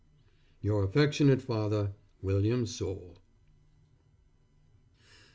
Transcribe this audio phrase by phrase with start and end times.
[0.61, 1.91] Your affectionate father,
[2.23, 3.19] WILLIAM SOULE.